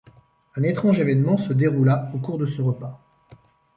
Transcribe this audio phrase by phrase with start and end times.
[0.55, 2.99] Un étrange évènement se déroula au cours de ce repas.